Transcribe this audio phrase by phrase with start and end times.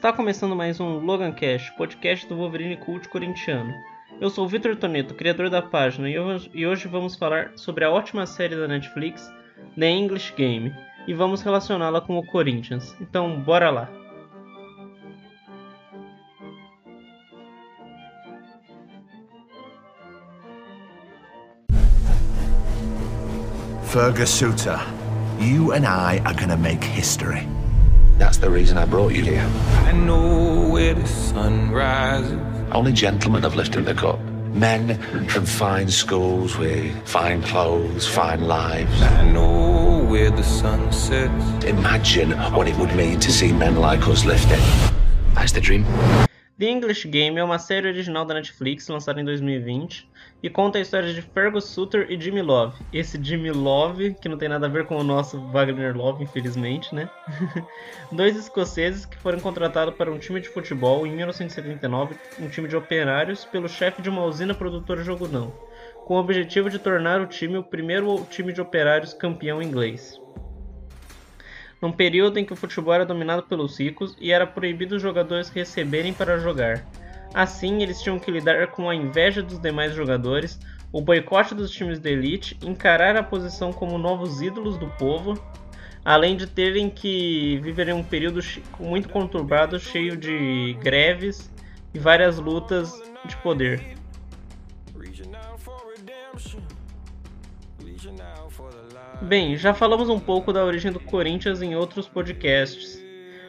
[0.00, 3.70] Está começando mais um Logan Cash, podcast do Wolverine Cult corintiano.
[4.18, 8.24] Eu sou o Vitor Toneto, criador da página, e hoje vamos falar sobre a ótima
[8.24, 9.30] série da Netflix,
[9.78, 10.74] The English Game,
[11.06, 12.96] e vamos relacioná-la com o Corinthians.
[12.98, 13.90] Então, bora lá!
[23.84, 24.78] Fergus Suter,
[25.38, 27.46] you and I are gonna make history.
[28.20, 29.50] That's the reason I brought you here.
[29.86, 32.38] I know where the sun rises.
[32.70, 34.20] Only gentlemen have lifted the cup.
[34.52, 39.00] Men from fine schools with fine clothes, fine lives.
[39.00, 41.64] I know where the sun sets.
[41.64, 44.92] Imagine what it would mean to see men like us lift it.
[45.34, 45.86] That's the dream.
[46.60, 50.06] The English Game é uma série original da Netflix lançada em 2020
[50.42, 52.84] e conta a história de Fergus Sutter e Jimmy Love.
[52.92, 56.94] Esse Jimmy Love, que não tem nada a ver com o nosso Wagner Love, infelizmente,
[56.94, 57.08] né?
[58.12, 62.76] Dois escoceses que foram contratados para um time de futebol em 1979, um time de
[62.76, 65.54] operários, pelo chefe de uma usina produtora de algodão,
[66.04, 70.20] com o objetivo de tornar o time o primeiro time de operários campeão inglês
[71.80, 75.48] num período em que o futebol era dominado pelos ricos e era proibido os jogadores
[75.48, 76.84] receberem para jogar.
[77.32, 80.58] Assim, eles tinham que lidar com a inveja dos demais jogadores,
[80.92, 85.40] o boicote dos times de elite, encarar a posição como novos ídolos do povo,
[86.04, 88.40] além de terem que viver um período
[88.78, 91.50] muito conturbado, cheio de greves
[91.94, 92.92] e várias lutas
[93.24, 93.96] de poder.
[99.22, 103.02] Bem, já falamos um pouco da origem do Corinthians em outros podcasts,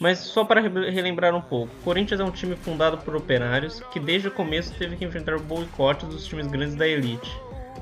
[0.00, 4.28] mas só para relembrar um pouco, Corinthians é um time fundado por operários que desde
[4.28, 7.30] o começo teve que enfrentar o boicote dos times grandes da elite,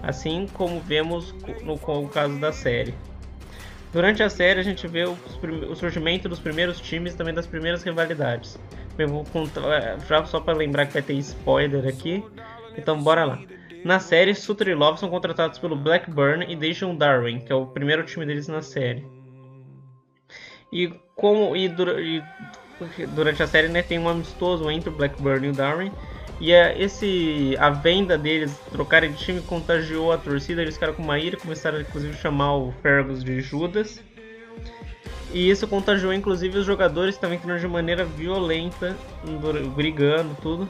[0.03, 2.95] assim como vemos no, no caso da série.
[3.93, 5.17] Durante a série a gente vê o,
[5.69, 8.59] o surgimento dos primeiros times e também das primeiras rivalidades.
[8.99, 12.23] Eu vou contar, já só para lembrar que vai ter spoiler aqui,
[12.77, 13.39] então bora lá.
[13.85, 17.67] Na série, Suter e Love são contratados pelo Blackburn e deixam Darwin, que é o
[17.67, 19.05] primeiro time deles na série.
[20.73, 25.51] E como e, e durante a série né, tem um amistoso entre o Blackburn e
[25.51, 25.91] o Darwin.
[26.41, 30.63] E a, esse, a venda deles, trocarem de time, contagiou a torcida.
[30.63, 34.03] Eles ficaram com uma ira, começaram inclusive a chamar o Fergus de Judas.
[35.33, 38.97] E isso contagiou inclusive os jogadores também que de maneira violenta,
[39.77, 40.69] brigando, tudo.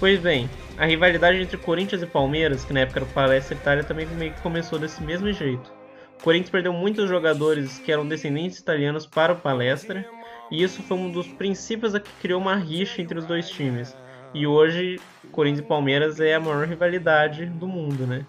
[0.00, 4.06] Pois bem, a rivalidade entre Corinthians e Palmeiras, que na época era Palestra Itália, também
[4.06, 5.70] meio que começou desse mesmo jeito.
[6.18, 10.06] O Corinthians perdeu muitos jogadores que eram descendentes italianos para o Palestra,
[10.50, 13.94] e isso foi um dos princípios que criou uma rixa entre os dois times.
[14.32, 14.98] E hoje,
[15.32, 18.24] Corinthians e Palmeiras é a maior rivalidade do mundo, né?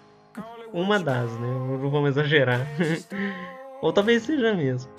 [0.74, 1.46] Uma das, né?
[1.46, 2.66] Não vamos exagerar.
[3.80, 4.92] Ou talvez seja mesmo.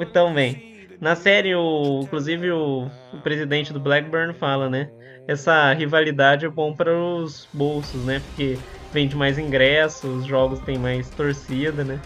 [0.00, 4.90] Então, bem, na série, o, inclusive o, o presidente do Blackburn fala, né?
[5.26, 8.20] Essa rivalidade é bom para os bolsos, né?
[8.20, 12.04] Porque vende mais ingressos, os jogos têm mais torcida, né?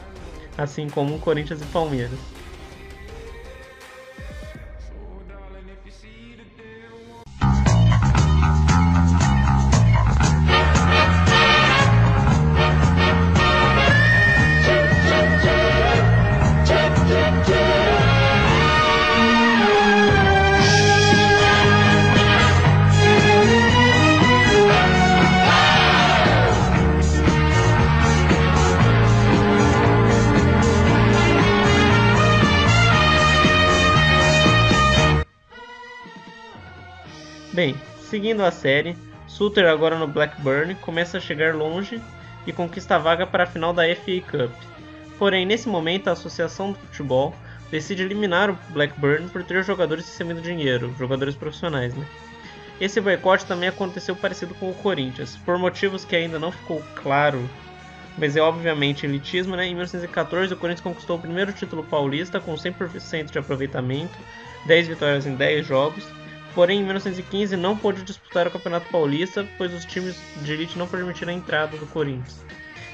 [0.56, 2.35] Assim como Corinthians e Palmeiras.
[37.56, 37.74] Bem,
[38.10, 38.94] seguindo a série,
[39.26, 42.02] Suter agora no Blackburn começa a chegar longe
[42.46, 44.52] e conquista a vaga para a final da FA Cup.
[45.18, 47.34] Porém, nesse momento, a Associação de Futebol
[47.70, 52.04] decide eliminar o Blackburn por ter jogadores recebendo dinheiro, jogadores profissionais, né?
[52.78, 57.48] Esse boicote também aconteceu parecido com o Corinthians, por motivos que ainda não ficou claro,
[58.18, 59.64] mas é obviamente elitismo, né?
[59.64, 64.18] Em 1914, o Corinthians conquistou o primeiro título paulista com 100% de aproveitamento,
[64.66, 66.04] 10 vitórias em 10 jogos,
[66.56, 70.88] Porém, em 1915 não pôde disputar o Campeonato Paulista, pois os times de elite não
[70.88, 72.42] permitiram a entrada do Corinthians.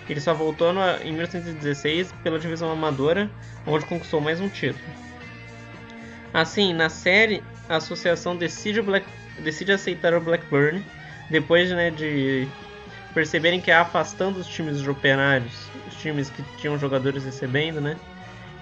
[0.08, 3.30] Ele só voltou no, em 1916 pela divisão amadora,
[3.64, 4.84] onde conquistou mais um título.
[6.34, 9.06] Assim, na série, a associação decide, Black,
[9.38, 10.84] decide aceitar o Blackburn,
[11.30, 12.48] depois né, de
[13.14, 17.96] perceberem que afastando os times de operários, os times que tinham jogadores recebendo, né,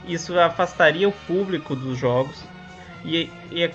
[0.06, 2.44] isso afastaria o público dos jogos
[3.04, 3.68] e, e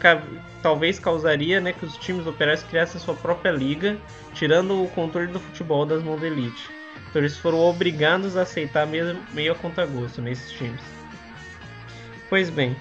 [0.61, 3.97] talvez causaria né, que os times operários criassem sua própria liga,
[4.33, 6.69] tirando o controle do futebol das mãos da elite.
[7.09, 10.81] Então eles foram obrigados a aceitar mesmo, meio a contragosto nesses times.
[12.29, 12.75] Pois bem,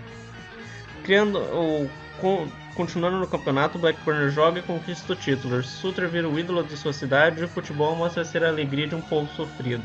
[1.04, 5.62] criando o, com, continuando no campeonato, Blackburn joga e conquista o título.
[5.62, 8.94] Sutter vira o ídolo de sua cidade e o futebol mostra ser a alegria de
[8.94, 9.82] um povo sofrido.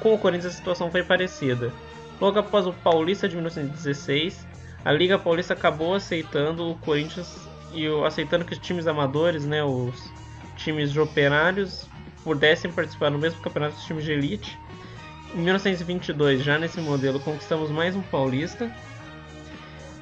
[0.00, 1.72] Com o Corinthians a situação foi parecida.
[2.20, 4.46] Logo após o Paulista de 1916,
[4.86, 7.36] a Liga Paulista acabou aceitando o Corinthians
[7.74, 10.12] e o, aceitando que os times amadores, né, os
[10.56, 11.88] times de operários,
[12.22, 14.56] pudessem participar no mesmo campeonato dos times de elite.
[15.34, 18.72] Em 1922, já nesse modelo, conquistamos mais um paulista.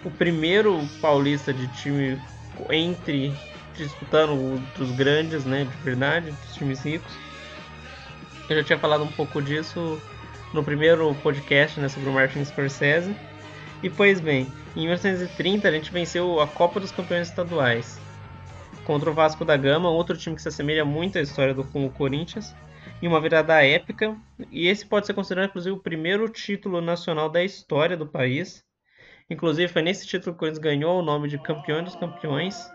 [0.05, 2.21] O primeiro paulista de time
[2.69, 3.33] entre
[3.75, 7.11] disputando dos grandes, né, de verdade, dos times ricos.
[8.51, 9.99] Eu já tinha falado um pouco disso
[10.53, 13.17] no primeiro podcast né, sobre o Martin Scorsese.
[13.83, 18.01] E pois bem, em 1930 a gente venceu a Copa dos Campeões Estaduais
[18.85, 21.87] contra o Vasco da Gama, outro time que se assemelha muito à história do com
[21.87, 22.55] o Corinthians,
[23.03, 24.17] em uma virada épica.
[24.51, 28.63] E esse pode ser considerado inclusive o primeiro título nacional da história do país.
[29.29, 32.71] Inclusive foi nesse título que o Corinthians ganhou o nome de campeão dos campeões.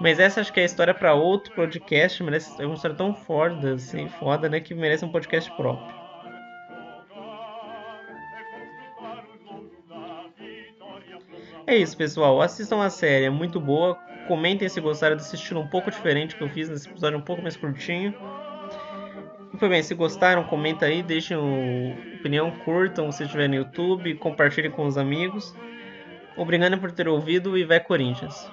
[0.00, 3.14] Mas essa acho que é a história para outro podcast, merece, é uma história tão
[3.14, 6.05] foda, assim, foda, né, que merece um podcast próprio.
[11.66, 12.40] É isso, pessoal.
[12.40, 13.98] Assistam a série, é muito boa.
[14.28, 17.42] Comentem se gostaram desse estilo um pouco diferente que eu fiz nesse episódio, um pouco
[17.42, 18.14] mais curtinho.
[19.58, 21.36] Foi bem, se gostaram, comenta aí, deixem
[22.18, 25.54] opinião, curtam se estiver no YouTube, compartilhem com os amigos.
[26.36, 28.50] Obrigado por ter ouvido e vai Corinthians!